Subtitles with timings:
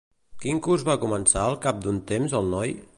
[0.45, 2.79] Quin curs va començar al cap d'un temps el noi?